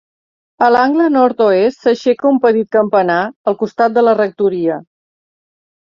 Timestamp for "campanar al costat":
2.79-3.97